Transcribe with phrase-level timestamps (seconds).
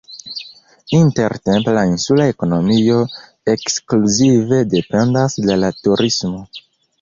[0.99, 2.95] Intertempe la insula ekonomio
[3.53, 6.43] ekskluzive dependas de la turismo.